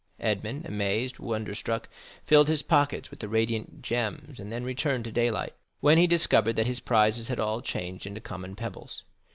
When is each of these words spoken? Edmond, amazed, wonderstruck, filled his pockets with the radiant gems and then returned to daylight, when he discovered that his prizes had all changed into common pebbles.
Edmond, 0.19 0.65
amazed, 0.65 1.19
wonderstruck, 1.19 1.87
filled 2.25 2.47
his 2.47 2.63
pockets 2.63 3.11
with 3.11 3.19
the 3.19 3.27
radiant 3.27 3.83
gems 3.83 4.39
and 4.39 4.51
then 4.51 4.63
returned 4.63 5.03
to 5.03 5.11
daylight, 5.11 5.53
when 5.79 5.99
he 5.99 6.07
discovered 6.07 6.55
that 6.55 6.65
his 6.65 6.79
prizes 6.79 7.27
had 7.27 7.39
all 7.39 7.61
changed 7.61 8.07
into 8.07 8.19
common 8.19 8.55
pebbles. 8.55 9.03